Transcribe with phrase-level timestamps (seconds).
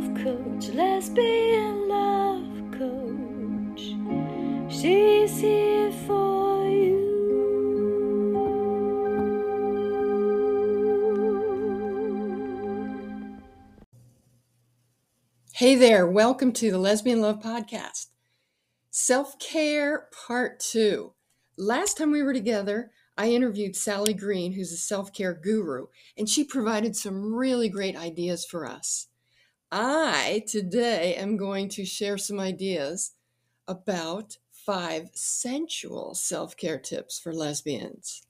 [0.00, 3.94] love coach, lesbian love coach.
[4.72, 7.10] She's here for you.
[15.52, 18.06] Hey there, welcome to the Lesbian Love Podcast.
[18.90, 21.12] Self care part two.
[21.58, 26.26] Last time we were together, I interviewed Sally Green, who's a self care guru, and
[26.26, 29.09] she provided some really great ideas for us.
[29.72, 33.12] I today am going to share some ideas
[33.68, 38.26] about five sensual self care tips for lesbians.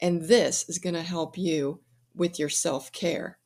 [0.00, 1.80] And this is going to help you
[2.14, 3.38] with your self care.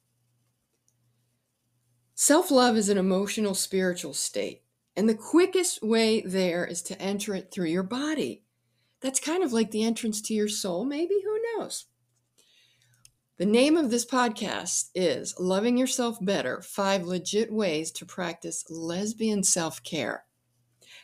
[2.14, 4.62] Self love is an emotional, spiritual state.
[4.96, 8.44] And the quickest way there is to enter it through your body.
[9.00, 11.86] That's kind of like the entrance to your soul, maybe, who knows?
[13.36, 19.42] The name of this podcast is Loving Yourself Better Five Legit Ways to Practice Lesbian
[19.42, 20.24] Self Care.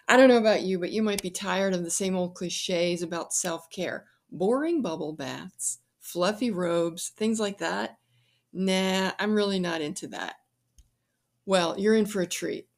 [0.06, 3.02] I don't know about you, but you might be tired of the same old cliches
[3.02, 7.98] about self care boring bubble baths, fluffy robes, things like that.
[8.52, 10.36] Nah, I'm really not into that.
[11.46, 12.68] Well, you're in for a treat.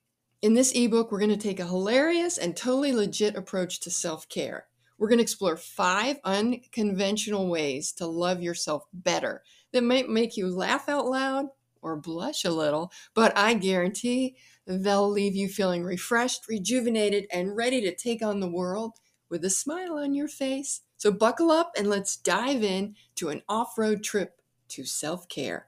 [0.41, 4.27] In this ebook, we're going to take a hilarious and totally legit approach to self
[4.31, 4.69] care.
[5.03, 10.49] We're going to explore five unconventional ways to love yourself better that might make you
[10.49, 11.47] laugh out loud
[11.81, 17.81] or blush a little, but I guarantee they'll leave you feeling refreshed, rejuvenated, and ready
[17.81, 18.93] to take on the world
[19.29, 20.83] with a smile on your face.
[20.99, 25.67] So buckle up and let's dive in to an off road trip to self care.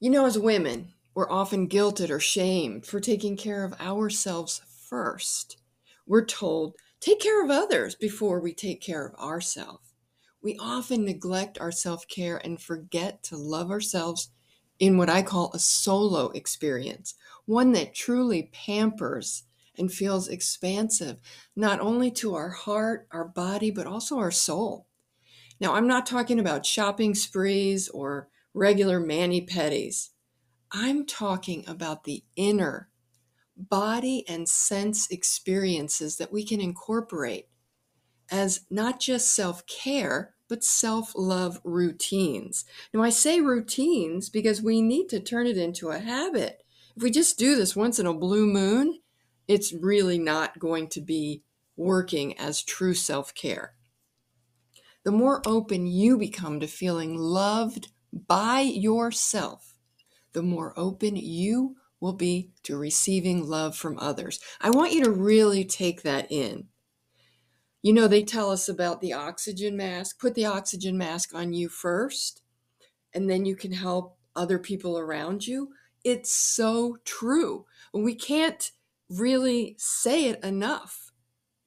[0.00, 5.58] You know, as women, we're often guilted or shamed for taking care of ourselves first.
[6.06, 6.74] We're told,
[7.04, 9.92] take care of others before we take care of ourselves.
[10.42, 14.30] We often neglect our self care and forget to love ourselves
[14.78, 19.44] in what I call a solo experience, one that truly pampers
[19.76, 21.18] and feels expansive,
[21.54, 24.86] not only to our heart, our body, but also our soul.
[25.60, 30.10] Now, I'm not talking about shopping sprees or regular mani pedis.
[30.72, 32.88] I'm talking about the inner
[33.56, 37.48] body and sense experiences that we can incorporate
[38.30, 42.64] as not just self care, but self love routines.
[42.92, 46.62] Now, I say routines because we need to turn it into a habit.
[46.96, 49.00] If we just do this once in a blue moon,
[49.48, 51.42] it's really not going to be
[51.76, 53.74] working as true self care.
[55.04, 59.74] The more open you become to feeling loved by yourself,
[60.32, 64.38] the more open you will be to receiving love from others.
[64.60, 66.68] I want you to really take that in.
[67.80, 70.20] You know, they tell us about the oxygen mask.
[70.20, 72.42] Put the oxygen mask on you first,
[73.14, 75.70] and then you can help other people around you.
[76.04, 77.64] It's so true.
[77.94, 78.70] We can't
[79.08, 81.10] really say it enough.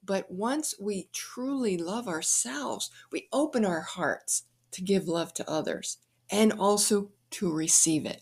[0.04, 5.98] But once we truly love ourselves, we open our hearts to give love to others
[6.30, 8.22] and also to receive it.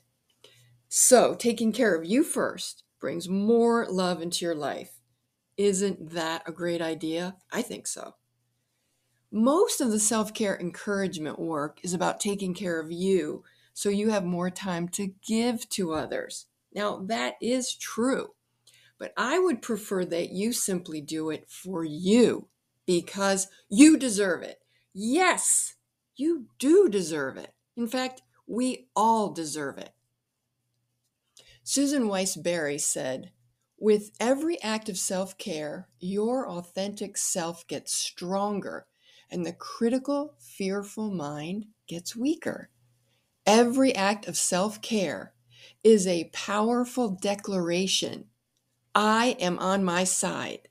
[0.98, 5.02] So, taking care of you first brings more love into your life.
[5.58, 7.36] Isn't that a great idea?
[7.52, 8.16] I think so.
[9.30, 14.12] Most of the self care encouragement work is about taking care of you so you
[14.12, 16.46] have more time to give to others.
[16.74, 18.30] Now, that is true,
[18.98, 22.48] but I would prefer that you simply do it for you
[22.88, 24.60] because you deserve it.
[24.94, 25.76] Yes,
[26.16, 27.54] you do deserve it.
[27.76, 29.92] In fact, we all deserve it.
[31.68, 33.32] Susan Weiss Berry said,
[33.80, 38.86] With every act of self care, your authentic self gets stronger
[39.32, 42.70] and the critical, fearful mind gets weaker.
[43.48, 45.34] Every act of self care
[45.84, 48.26] is a powerful declaration
[48.94, 50.68] I am on my side.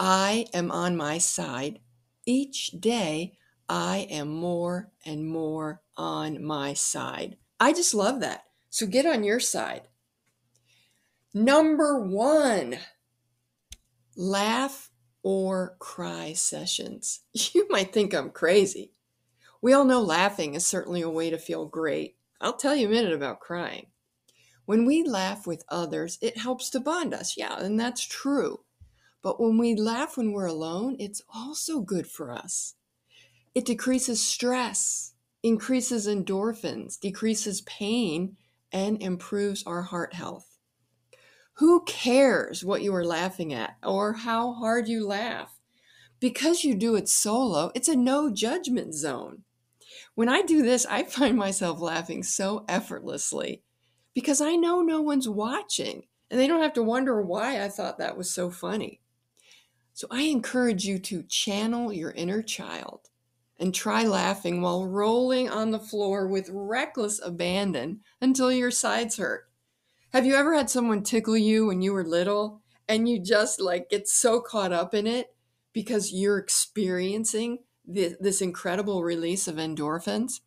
[0.00, 1.78] I am on my side.
[2.26, 3.34] Each day,
[3.68, 7.36] I am more and more on my side.
[7.60, 8.42] I just love that.
[8.70, 9.82] So get on your side.
[11.38, 12.78] Number one,
[14.16, 14.90] laugh
[15.22, 17.20] or cry sessions.
[17.52, 18.94] You might think I'm crazy.
[19.60, 22.16] We all know laughing is certainly a way to feel great.
[22.40, 23.88] I'll tell you a minute about crying.
[24.64, 27.36] When we laugh with others, it helps to bond us.
[27.36, 28.60] Yeah, and that's true.
[29.20, 32.76] But when we laugh when we're alone, it's also good for us.
[33.54, 35.12] It decreases stress,
[35.42, 38.38] increases endorphins, decreases pain,
[38.72, 40.55] and improves our heart health.
[41.58, 45.58] Who cares what you are laughing at or how hard you laugh?
[46.20, 49.42] Because you do it solo, it's a no judgment zone.
[50.14, 53.62] When I do this, I find myself laughing so effortlessly
[54.12, 57.98] because I know no one's watching and they don't have to wonder why I thought
[57.98, 59.00] that was so funny.
[59.94, 63.08] So I encourage you to channel your inner child
[63.58, 69.48] and try laughing while rolling on the floor with reckless abandon until your sides hurt.
[70.12, 73.90] Have you ever had someone tickle you when you were little and you just like
[73.90, 75.34] get so caught up in it
[75.72, 80.40] because you're experiencing this, this incredible release of endorphins?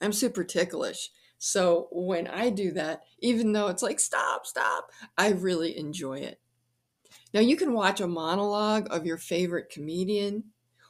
[0.00, 1.10] I'm super ticklish.
[1.38, 6.38] So when I do that, even though it's like, stop, stop, I really enjoy it.
[7.32, 10.44] Now you can watch a monologue of your favorite comedian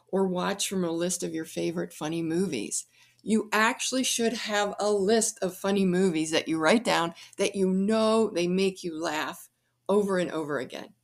[0.09, 2.87] or watch from a list of your favorite funny movies.
[3.23, 7.71] You actually should have a list of funny movies that you write down that you
[7.71, 9.49] know they make you laugh
[9.89, 10.95] over and over again.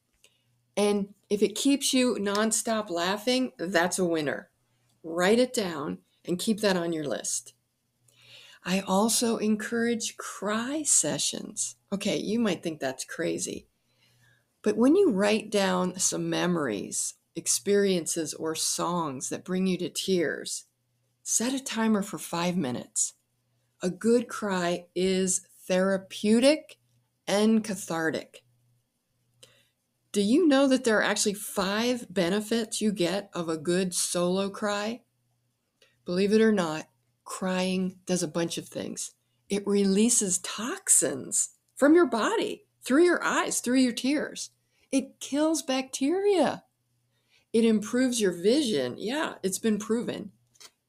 [0.77, 4.51] And if it keeps you nonstop laughing, that's a winner.
[5.03, 7.55] Write it down and keep that on your list.
[8.65, 11.77] I also encourage cry sessions.
[11.93, 13.69] Okay, you might think that's crazy.
[14.63, 20.65] But when you write down some memories, experiences, or songs that bring you to tears,
[21.29, 23.15] set a timer for five minutes.
[23.83, 26.77] A good cry is therapeutic
[27.27, 28.45] and cathartic.
[30.13, 34.49] Do you know that there are actually five benefits you get of a good solo
[34.49, 35.01] cry?
[36.05, 36.87] Believe it or not,
[37.25, 39.11] crying does a bunch of things.
[39.49, 44.51] It releases toxins from your body through your eyes, through your tears.
[44.93, 46.63] It kills bacteria.
[47.53, 48.95] It improves your vision.
[48.97, 50.31] Yeah, it's been proven.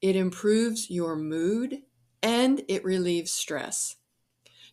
[0.02, 1.82] It improves your mood
[2.22, 3.96] and it relieves stress.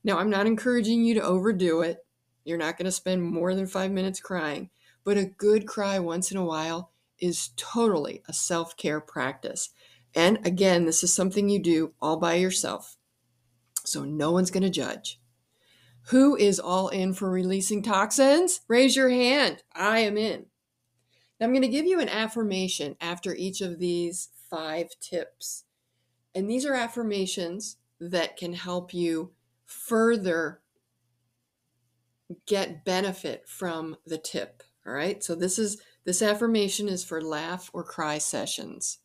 [0.02, 2.04] Now, I'm not encouraging you to overdo it.
[2.44, 4.70] You're not going to spend more than five minutes crying,
[5.02, 9.70] but a good cry once in a while is totally a self care practice.
[10.14, 12.96] And again, this is something you do all by yourself.
[13.84, 15.20] So no one's going to judge.
[16.08, 18.60] Who is all in for releasing toxins?
[18.68, 19.62] Raise your hand.
[19.74, 20.46] I am in.
[21.40, 25.64] Now, I'm going to give you an affirmation after each of these five tips.
[26.34, 29.32] And these are affirmations that can help you
[29.66, 30.60] further
[32.46, 34.62] get benefit from the tip.
[34.86, 35.22] All right.
[35.22, 38.98] So this is this affirmation is for laugh or cry sessions.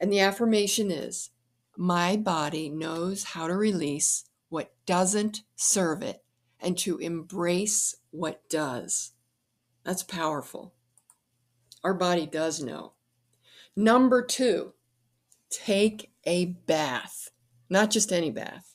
[0.00, 1.30] And the affirmation is
[1.76, 6.22] my body knows how to release what doesn't serve it
[6.60, 9.12] and to embrace what does.
[9.84, 10.72] That's powerful.
[11.82, 12.92] Our body does know.
[13.76, 14.74] Number two,
[15.50, 17.30] take a bath,
[17.68, 18.74] not just any bath.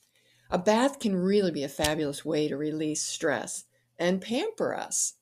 [0.50, 3.66] A bath can really be a fabulous way to release stress
[3.98, 5.14] and pamper us.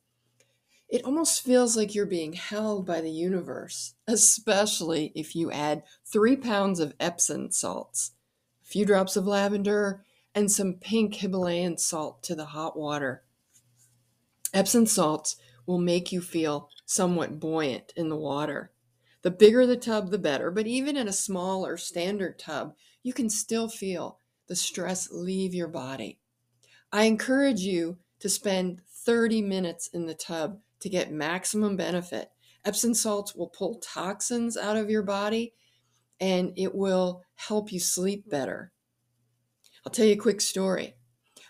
[0.90, 6.38] It almost feels like you're being held by the universe, especially if you add three
[6.38, 8.12] pounds of Epsom salts,
[8.64, 13.24] a few drops of lavender, and some pink Himalayan salt to the hot water.
[14.54, 15.36] Epsom salts
[15.66, 18.72] will make you feel somewhat buoyant in the water.
[19.22, 23.30] The bigger the tub, the better, but even in a smaller standard tub, you can
[23.30, 26.20] still feel the stress leave your body.
[26.92, 32.30] I encourage you to spend 30 minutes in the tub to get maximum benefit.
[32.64, 35.54] Epsom salts will pull toxins out of your body
[36.20, 38.72] and it will help you sleep better.
[39.86, 40.96] I'll tell you a quick story.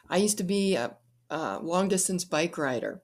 [0.09, 0.95] I used to be a,
[1.29, 3.01] a long distance bike rider.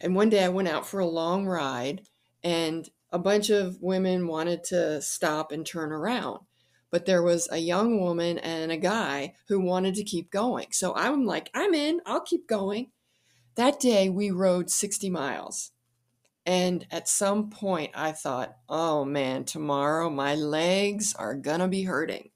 [0.00, 2.02] And one day I went out for a long ride,
[2.42, 6.40] and a bunch of women wanted to stop and turn around.
[6.90, 10.68] But there was a young woman and a guy who wanted to keep going.
[10.72, 12.90] So I'm like, I'm in, I'll keep going.
[13.54, 15.70] That day we rode 60 miles.
[16.46, 22.30] And at some point I thought, oh man, tomorrow my legs are gonna be hurting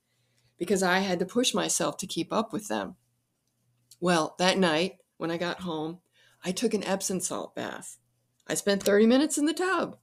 [0.59, 2.97] because I had to push myself to keep up with them.
[4.01, 6.01] Well, that night when I got home,
[6.45, 7.97] I took an Epsom salt bath.
[8.47, 9.97] I spent 30 minutes in the tub.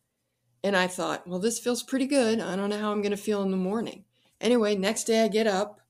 [0.63, 2.39] And I thought, well, this feels pretty good.
[2.39, 4.05] I don't know how I'm going to feel in the morning.
[4.39, 5.81] Anyway, next day I get up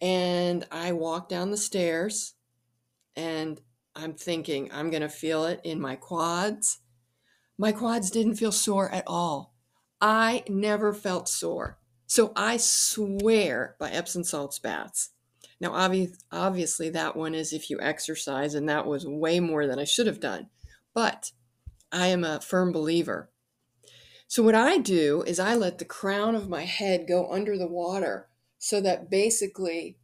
[0.00, 2.34] and I walk down the stairs
[3.16, 3.60] and
[3.94, 6.80] I'm thinking I'm going to feel it in my quads.
[7.58, 9.54] My quads didn't feel sore at all.
[10.00, 11.78] I never felt sore.
[12.06, 15.10] So I swear by Epsom salts baths.
[15.60, 19.78] Now, obvi- obviously, that one is if you exercise, and that was way more than
[19.78, 20.48] I should have done.
[20.92, 21.30] But
[21.92, 23.30] I am a firm believer.
[24.32, 27.66] So, what I do is I let the crown of my head go under the
[27.66, 29.98] water so that basically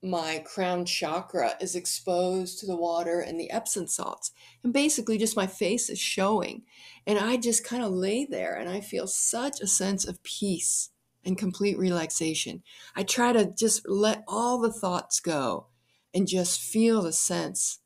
[0.00, 4.30] my crown chakra is exposed to the water and the Epsom salts.
[4.62, 6.62] And basically, just my face is showing.
[7.04, 10.90] And I just kind of lay there and I feel such a sense of peace
[11.24, 12.62] and complete relaxation.
[12.94, 15.66] I try to just let all the thoughts go
[16.14, 17.80] and just feel the sense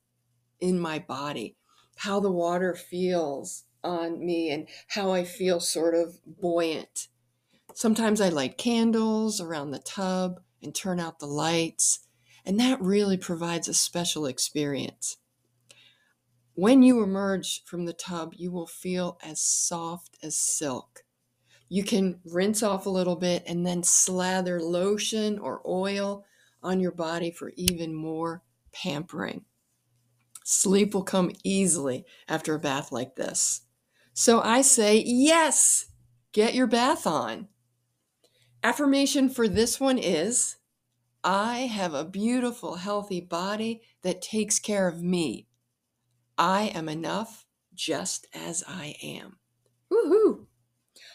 [0.61, 1.57] in my body,
[1.97, 7.09] how the water feels on me and how I feel sort of buoyant.
[7.75, 12.01] Sometimes I light candles around the tub and turn out the lights,
[12.45, 15.19] and that really provides a special experience.
[16.55, 21.05] When you emerge from the tub, you will feel as soft as silk.
[21.69, 26.25] You can rinse off a little bit and then slather lotion or oil
[26.63, 28.43] on your body for even more
[28.73, 29.45] pampering.
[30.45, 33.61] Sleep will come easily after a bath like this.
[34.19, 35.93] So I say, yes,
[36.33, 37.47] get your bath on.
[38.65, 40.57] Affirmation for this one is
[41.23, 45.47] I have a beautiful, healthy body that takes care of me.
[46.37, 47.47] I am enough
[47.77, 49.39] just as I am.
[49.89, 50.47] Woohoo!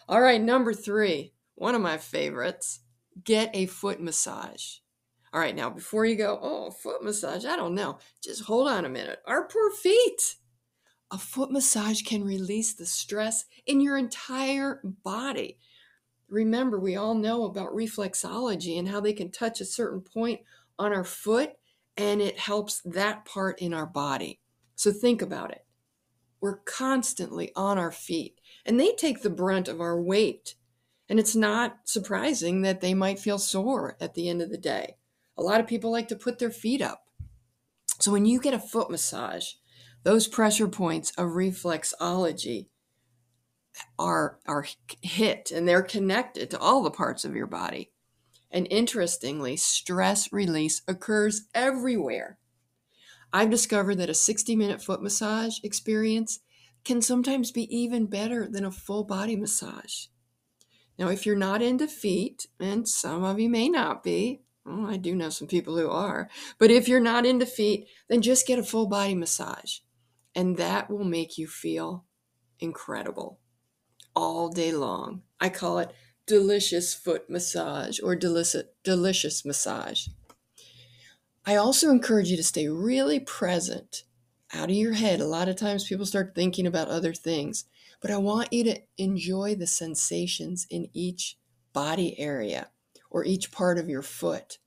[0.08, 2.80] All right, number three, one of my favorites
[3.22, 4.76] get a foot massage.
[5.34, 7.98] All right, now before you go, oh, foot massage, I don't know.
[8.24, 9.20] Just hold on a minute.
[9.28, 10.36] Our poor feet.
[11.14, 15.60] A foot massage can release the stress in your entire body.
[16.28, 20.42] Remember, we all know about reflexology and how they can touch a certain point
[20.80, 21.52] on our foot
[21.96, 24.40] and it helps that part in our body.
[24.74, 25.64] So think about it.
[26.42, 30.56] We're constantly on our feet and they take the brunt of our weight.
[31.08, 34.96] And it's not surprising that they might feel sore at the end of the day.
[35.38, 37.06] A lot of people like to put their feet up.
[38.00, 39.54] So when you get a foot massage,
[40.04, 42.68] those pressure points of reflexology
[43.98, 44.68] are are
[45.02, 47.92] hit and they're connected to all the parts of your body.
[48.52, 52.38] And interestingly, stress release occurs everywhere.
[53.32, 56.40] I've discovered that a 60 minute foot massage experience
[56.84, 60.08] can sometimes be even better than a full body massage.
[61.00, 64.98] Now, if you're not into feet, and some of you may not be, well, I
[64.98, 66.30] do know some people who are,
[66.60, 69.80] but if you're not into feet, then just get a full body massage
[70.36, 72.06] and that will make you feel
[72.60, 73.40] incredible
[74.16, 75.22] all day long.
[75.40, 75.92] I call it
[76.26, 80.08] delicious foot massage or delicious, delicious massage.
[81.46, 84.04] I also encourage you to stay really present
[84.54, 85.20] out of your head.
[85.20, 87.66] A lot of times people start thinking about other things,
[88.02, 91.38] but I want you to enjoy the sensations in each
[91.74, 92.70] body area
[93.10, 94.60] or each part of your foot.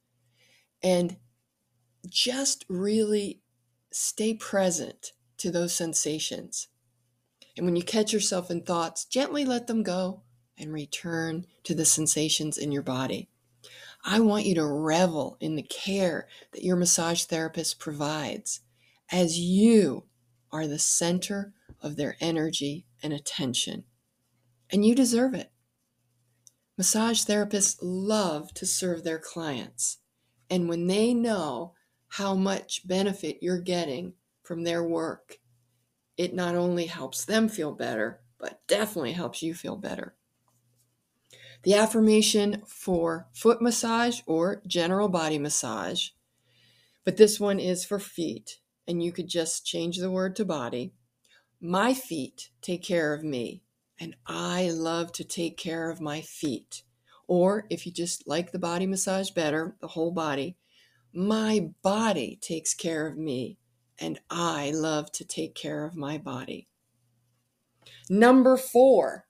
[0.83, 1.17] And
[2.07, 3.41] just really
[3.91, 6.69] stay present to those sensations.
[7.57, 10.23] And when you catch yourself in thoughts, gently let them go
[10.59, 13.29] and return to the sensations in your body.
[14.05, 18.61] I want you to revel in the care that your massage therapist provides
[19.11, 20.05] as you
[20.53, 23.85] are the center of their energy and attention.
[24.71, 25.51] And you deserve it.
[26.79, 29.99] Massage therapists love to serve their clients.
[30.51, 31.75] And when they know
[32.09, 34.15] how much benefit you're getting
[34.47, 35.39] from their work,
[36.17, 40.15] it not only helps them feel better, but definitely helps you feel better.
[41.63, 46.11] The affirmation for foot massage or general body massage,
[47.05, 50.93] but this one is for feet, and you could just change the word to body.
[51.61, 53.63] My feet take care of me,
[53.99, 56.83] and I love to take care of my feet.
[57.27, 60.57] Or if you just like the body massage better, the whole body,
[61.13, 63.59] my body takes care of me,
[63.99, 66.69] and I love to take care of my body.
[68.09, 69.27] Number four,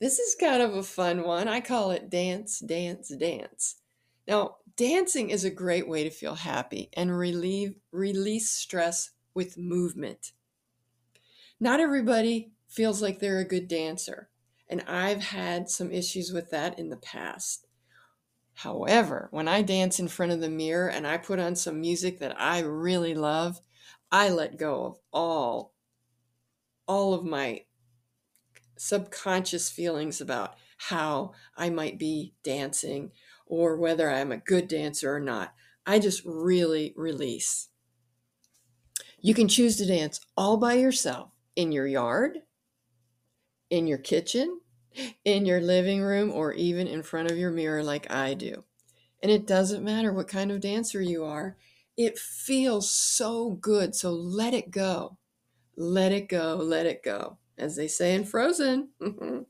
[0.00, 1.48] this is kind of a fun one.
[1.48, 3.76] I call it dance, dance, dance.
[4.26, 10.32] Now, dancing is a great way to feel happy and relieve release stress with movement.
[11.60, 14.28] Not everybody feels like they're a good dancer,
[14.68, 17.66] and I've had some issues with that in the past.
[18.54, 22.18] However, when I dance in front of the mirror and I put on some music
[22.18, 23.60] that I really love,
[24.10, 25.74] I let go of all
[26.86, 27.62] all of my
[28.78, 33.10] subconscious feelings about how I might be dancing
[33.46, 35.52] or whether I'm a good dancer or not.
[35.84, 37.68] I just really release.
[39.20, 42.38] You can choose to dance all by yourself in your yard,
[43.68, 44.60] in your kitchen,
[45.24, 48.64] in your living room, or even in front of your mirror, like I do.
[49.22, 51.56] And it doesn't matter what kind of dancer you are,
[51.98, 53.94] it feels so good.
[53.94, 55.18] So let it go.
[55.76, 56.54] Let it go.
[56.54, 57.38] Let it go.
[57.58, 58.90] As they say in Frozen.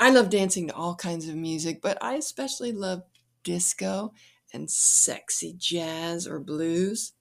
[0.00, 3.02] I love dancing to all kinds of music, but I especially love
[3.44, 4.14] disco
[4.54, 7.12] and sexy jazz or blues.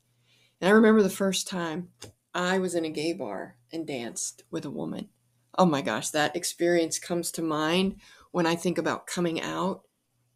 [0.61, 1.89] And I remember the first time
[2.33, 5.09] I was in a gay bar and danced with a woman.
[5.57, 7.97] Oh my gosh, that experience comes to mind
[8.31, 9.81] when I think about coming out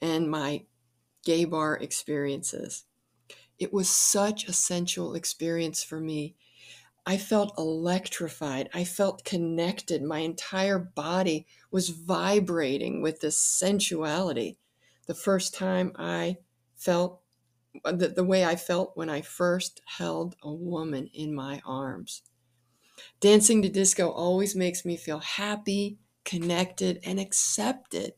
[0.02, 0.66] and my
[1.24, 2.84] gay bar experiences
[3.58, 6.36] It was such a sensual experience for me.
[7.06, 8.70] I felt electrified.
[8.74, 10.02] I felt connected.
[10.02, 14.58] My entire body was vibrating with this sensuality.
[15.06, 16.38] The first time I
[16.76, 17.22] felt
[17.84, 22.24] the, the way I felt when I first held a woman in my arms.
[23.20, 28.14] Dancing to disco always makes me feel happy, connected, and accepted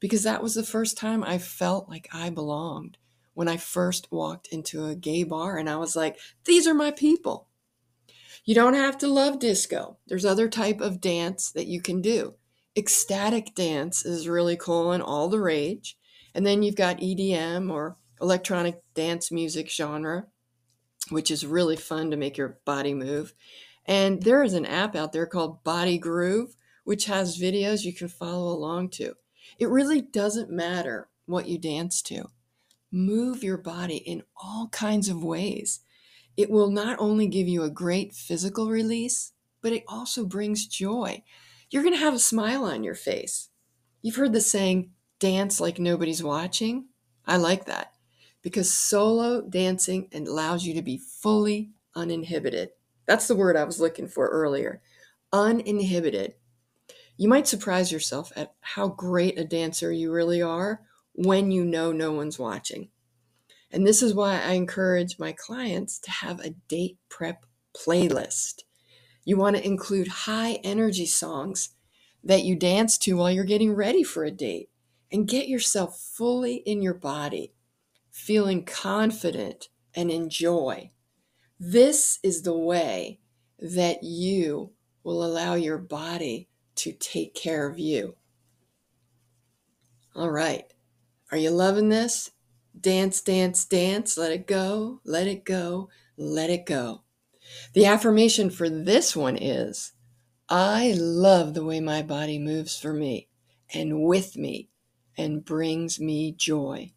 [0.00, 2.98] because that was the first time I felt like I belonged
[3.34, 6.90] when I first walked into a gay bar and I was like, these are my
[6.90, 7.48] people.
[8.44, 9.98] You don't have to love disco.
[10.06, 12.34] There's other type of dance that you can do.
[12.76, 15.96] Ecstatic dance is really cool and all the rage.
[16.34, 20.26] And then you've got EDM or electronic dance music genre,
[21.10, 23.34] which is really fun to make your body move.
[23.86, 28.08] And there is an app out there called Body Groove, which has videos you can
[28.08, 29.14] follow along to.
[29.58, 32.30] It really doesn't matter what you dance to.
[32.92, 35.80] Move your body in all kinds of ways.
[36.36, 39.32] It will not only give you a great physical release,
[39.62, 41.22] but it also brings joy.
[41.70, 43.48] You're going to have a smile on your face.
[44.02, 46.88] You've heard the saying, dance like nobody's watching.
[47.26, 47.94] I like that
[48.42, 52.70] because solo dancing allows you to be fully uninhibited.
[53.06, 54.82] That's the word I was looking for earlier.
[55.32, 56.34] Uninhibited.
[57.16, 60.82] You might surprise yourself at how great a dancer you really are
[61.14, 62.88] when you know no one's watching.
[63.70, 68.62] And this is why I encourage my clients to have a date prep playlist.
[69.24, 71.70] You want to include high energy songs
[72.24, 74.68] that you dance to while you're getting ready for a date
[75.10, 77.52] and get yourself fully in your body,
[78.10, 80.90] feeling confident and in joy.
[81.58, 83.20] This is the way
[83.58, 84.72] that you
[85.04, 88.16] will allow your body to take care of you.
[90.14, 90.64] All right.
[91.32, 92.30] Are you loving this?
[92.78, 94.18] Dance, dance, dance.
[94.18, 95.00] Let it go.
[95.02, 95.88] Let it go.
[96.18, 97.04] Let it go.
[97.72, 99.92] The affirmation for this one is
[100.50, 103.30] I love the way my body moves for me
[103.72, 104.68] and with me
[105.16, 106.92] and brings me joy.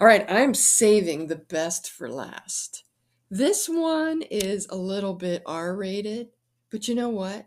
[0.00, 2.82] All right, I'm saving the best for last.
[3.30, 6.30] This one is a little bit R rated,
[6.70, 7.46] but you know what?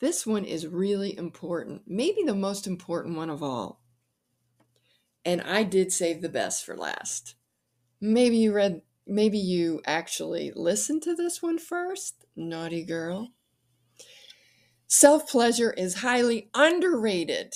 [0.00, 3.79] This one is really important, maybe the most important one of all.
[5.24, 7.34] And I did save the best for last.
[8.00, 13.28] Maybe you read, maybe you actually listened to this one first, naughty girl.
[14.86, 17.54] Self pleasure is highly underrated.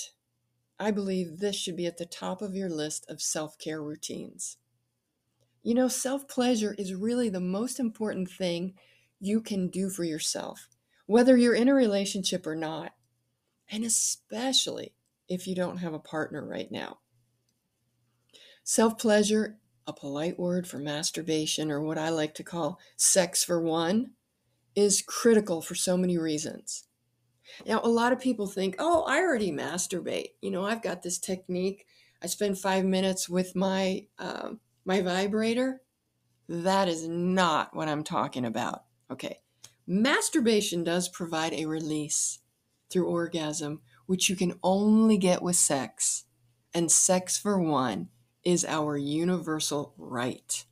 [0.79, 4.57] I believe this should be at the top of your list of self care routines.
[5.63, 8.75] You know, self pleasure is really the most important thing
[9.19, 10.67] you can do for yourself
[11.05, 12.93] whether you're in a relationship or not,
[13.69, 14.93] and especially
[15.27, 16.99] if you don't have a partner right now.
[18.67, 23.61] Self pleasure, a polite word for masturbation, or what I like to call sex for
[23.61, 24.13] one,
[24.75, 26.85] is critical for so many reasons.
[27.67, 30.31] Now, a lot of people think, oh, I already masturbate.
[30.41, 31.85] You know, I've got this technique.
[32.23, 35.83] I spend five minutes with my uh, my vibrator.
[36.49, 38.85] That is not what I'm talking about.
[39.11, 39.41] Okay,
[39.85, 42.39] Masturbation does provide a release
[42.89, 46.23] through orgasm, which you can only get with sex.
[46.73, 48.09] And sex for one
[48.45, 50.63] is our universal right.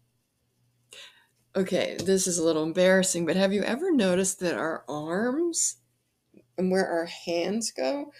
[1.56, 5.78] Okay, this is a little embarrassing, but have you ever noticed that our arms
[6.58, 8.12] and where our hands go,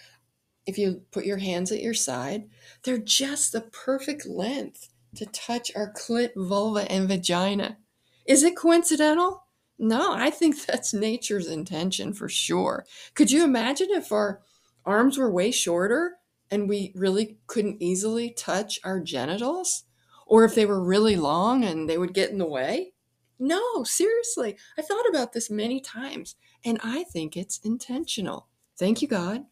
[0.66, 2.44] if you put your hands at your side,
[2.82, 7.78] they're just the perfect length to touch our clit, vulva, and vagina.
[8.26, 9.46] Is it coincidental?
[9.78, 12.86] No, I think that's nature's intention for sure.
[13.14, 14.42] Could you imagine if our
[14.84, 16.16] arms were way shorter
[16.50, 19.84] and we really couldn't easily touch our genitals?
[20.26, 22.92] Or if they were really long and they would get in the way?
[23.38, 24.56] No, seriously.
[24.78, 28.48] I thought about this many times and I think it's intentional.
[28.78, 29.44] Thank you, God.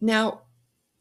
[0.00, 0.42] Now,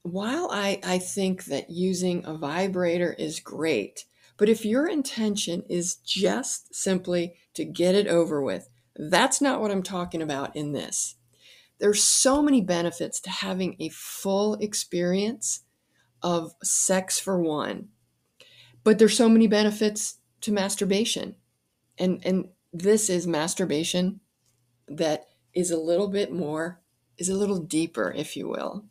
[0.03, 4.05] while I, I think that using a vibrator is great,
[4.37, 9.71] but if your intention is just simply to get it over with, that's not what
[9.71, 11.15] I'm talking about in this.
[11.79, 15.61] There's so many benefits to having a full experience
[16.21, 17.89] of sex for one.
[18.83, 21.35] But there's so many benefits to masturbation.
[21.97, 24.19] And and this is masturbation
[24.87, 26.81] that is a little bit more
[27.17, 28.85] is a little deeper, if you will.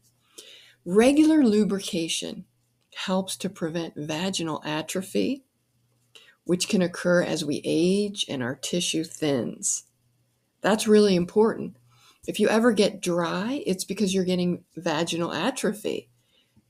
[0.85, 2.44] Regular lubrication
[2.94, 5.44] helps to prevent vaginal atrophy,
[6.44, 9.85] which can occur as we age and our tissue thins.
[10.61, 11.77] That's really important.
[12.28, 16.10] If you ever get dry, it's because you're getting vaginal atrophy.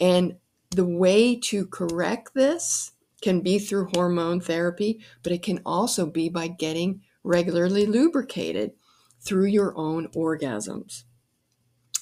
[0.00, 0.36] And
[0.70, 2.92] The way to correct this
[3.22, 8.72] can be through hormone therapy, but it can also be by getting regularly lubricated
[9.20, 11.04] through your own orgasms.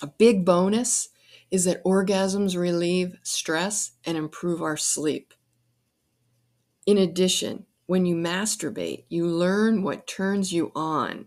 [0.02, 1.08] A big bonus
[1.50, 5.32] is that orgasms relieve stress and improve our sleep.
[6.84, 11.26] In addition, when you masturbate, you learn what turns you on.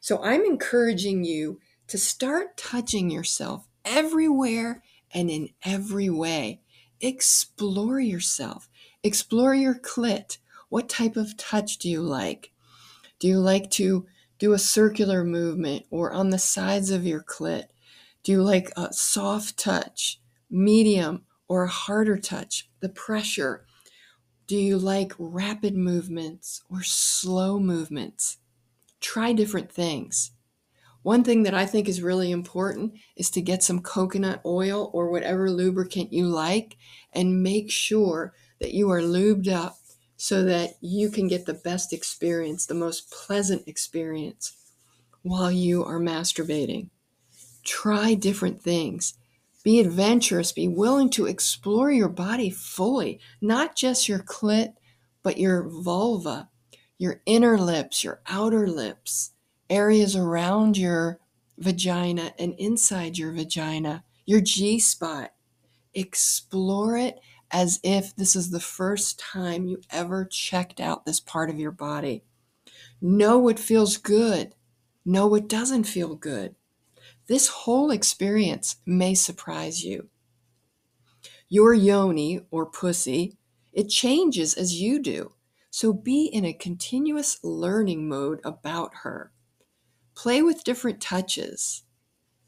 [0.00, 4.82] So I'm encouraging you to start touching yourself everywhere
[5.12, 6.60] and in every way.
[7.00, 8.68] Explore yourself,
[9.02, 10.38] explore your clit.
[10.68, 12.52] What type of touch do you like?
[13.18, 14.06] Do you like to
[14.38, 17.64] do a circular movement or on the sides of your clit?
[18.22, 22.68] Do you like a soft touch, medium, or a harder touch?
[22.80, 23.64] The pressure.
[24.46, 28.38] Do you like rapid movements or slow movements?
[29.00, 30.32] Try different things.
[31.02, 35.10] One thing that I think is really important is to get some coconut oil or
[35.10, 36.76] whatever lubricant you like
[37.12, 39.78] and make sure that you are lubed up
[40.16, 44.52] so that you can get the best experience, the most pleasant experience
[45.22, 46.90] while you are masturbating.
[47.64, 49.14] Try different things.
[49.62, 50.52] Be adventurous.
[50.52, 54.74] Be willing to explore your body fully, not just your clit,
[55.22, 56.48] but your vulva,
[56.98, 59.30] your inner lips, your outer lips,
[59.70, 61.20] areas around your
[61.56, 65.32] vagina and inside your vagina, your G spot.
[65.94, 71.48] Explore it as if this is the first time you ever checked out this part
[71.48, 72.24] of your body.
[73.00, 74.54] Know what feels good,
[75.04, 76.54] know what doesn't feel good.
[77.26, 80.08] This whole experience may surprise you.
[81.48, 83.36] Your yoni or pussy,
[83.72, 85.32] it changes as you do.
[85.80, 89.30] So be in a continuous learning mode about her.
[90.16, 91.84] Play with different touches.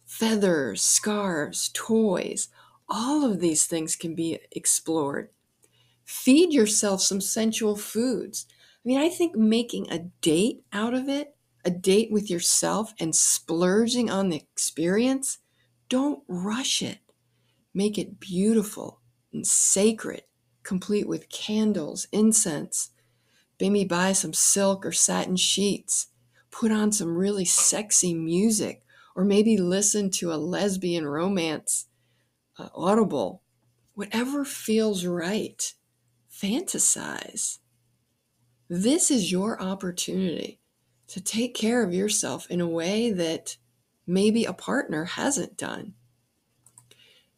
[0.05, 2.49] Feathers, scarves, toys,
[2.89, 5.29] all of these things can be explored.
[6.05, 8.47] Feed yourself some sensual foods.
[8.51, 13.15] I mean, I think making a date out of it a date with yourself and
[13.15, 15.39] splurging on the experience,
[15.89, 16.99] don't rush it.
[17.75, 18.99] Make it beautiful
[19.33, 20.25] and sacred,
[20.65, 22.90] complete with candles, incense.
[23.61, 26.09] Maybe buy some silk or satin sheets.
[26.51, 28.83] Put on some really sexy music,
[29.15, 31.87] or maybe listen to a lesbian romance
[32.59, 33.43] uh, audible.
[33.95, 35.73] Whatever feels right,
[36.33, 37.59] fantasize.
[38.69, 40.61] This is your opportunity
[41.09, 43.57] to take care of yourself in a way that
[44.07, 45.95] maybe a partner hasn't done.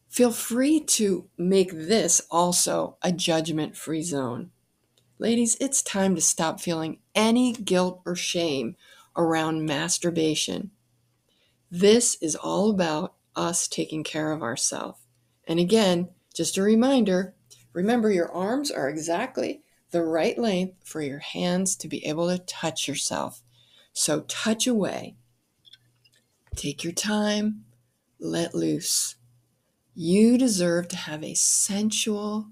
[0.09, 4.51] Feel free to make this also a judgment free zone.
[5.23, 8.75] Ladies, it's time to stop feeling any guilt or shame
[9.15, 10.71] around masturbation.
[11.71, 14.99] This is all about us taking care of ourselves.
[15.47, 17.35] And again, just a reminder
[17.71, 22.43] remember your arms are exactly the right length for your hands to be able to
[22.43, 23.41] touch yourself.
[23.93, 25.15] So touch away.
[26.57, 27.63] Take your time.
[28.19, 29.15] Let loose.
[29.95, 32.49] You deserve to have a sensual,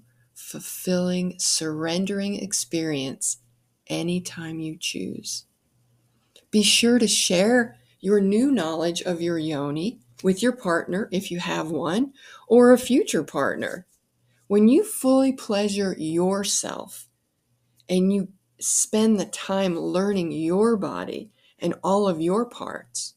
[0.52, 3.38] fulfilling, surrendering experience
[3.86, 5.46] anytime you choose.
[6.50, 11.38] Be sure to share your new knowledge of your yoni with your partner if you
[11.40, 12.12] have one,
[12.46, 13.86] or a future partner.
[14.46, 17.08] When you fully pleasure yourself
[17.88, 18.28] and you
[18.60, 23.14] spend the time learning your body and all of your parts,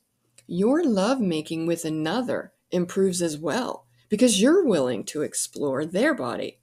[0.47, 6.59] your lovemaking with another improves as well because you're willing to explore their body.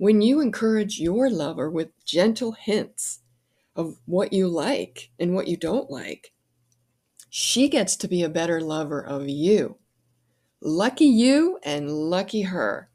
[0.00, 3.20] When you encourage your lover with gentle hints
[3.76, 6.32] of what you like and what you don't like,
[7.28, 9.76] she gets to be a better lover of you.
[10.62, 12.88] Lucky you and lucky her.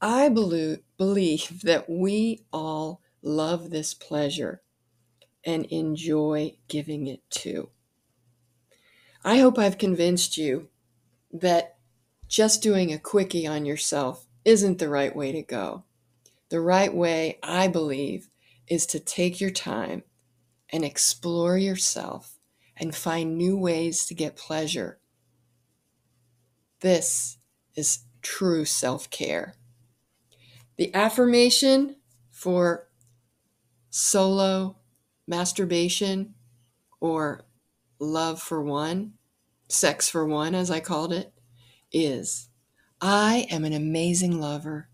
[0.00, 0.82] I believe,
[1.64, 4.62] that we all love this pleasure
[5.44, 7.70] and enjoy giving it to.
[9.24, 10.68] I hope I've convinced you
[11.32, 11.78] that
[12.28, 15.82] just doing a quickie on yourself isn't the right way to go.
[16.52, 18.28] The right way, I believe,
[18.68, 20.02] is to take your time
[20.68, 22.38] and explore yourself
[22.76, 24.98] and find new ways to get pleasure.
[26.80, 27.38] This
[27.74, 29.54] is true self care.
[30.76, 31.96] The affirmation
[32.30, 32.86] for
[33.88, 34.76] solo
[35.26, 36.34] masturbation
[37.00, 37.46] or
[37.98, 39.14] love for one,
[39.68, 41.32] sex for one, as I called it,
[41.90, 42.50] is
[43.00, 44.90] I am an amazing lover.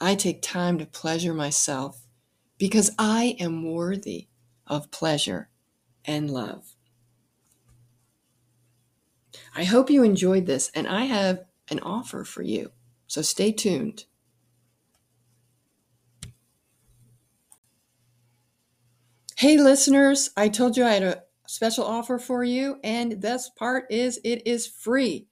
[0.00, 2.06] I take time to pleasure myself
[2.58, 4.28] because I am worthy
[4.66, 5.48] of pleasure
[6.04, 6.76] and love.
[9.54, 12.72] I hope you enjoyed this, and I have an offer for you.
[13.06, 14.04] So stay tuned.
[19.36, 23.84] Hey, listeners, I told you I had a special offer for you, and this part
[23.90, 25.26] is it is free.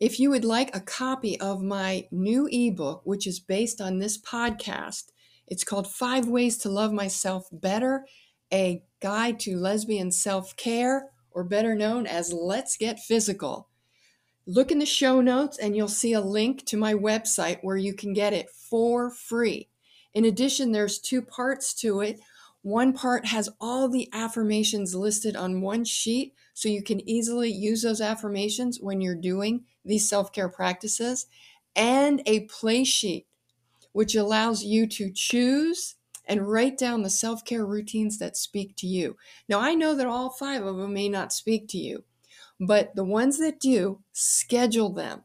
[0.00, 4.18] If you would like a copy of my new ebook, which is based on this
[4.18, 5.12] podcast,
[5.46, 8.04] it's called Five Ways to Love Myself Better
[8.52, 13.68] A Guide to Lesbian Self Care, or better known as Let's Get Physical.
[14.46, 17.94] Look in the show notes and you'll see a link to my website where you
[17.94, 19.68] can get it for free.
[20.12, 22.18] In addition, there's two parts to it.
[22.62, 27.82] One part has all the affirmations listed on one sheet so you can easily use
[27.82, 31.26] those affirmations when you're doing these self care practices,
[31.76, 33.26] and a play sheet,
[33.92, 38.86] which allows you to choose and write down the self care routines that speak to
[38.86, 39.16] you.
[39.48, 42.04] Now, I know that all five of them may not speak to you,
[42.60, 45.22] but the ones that do, schedule them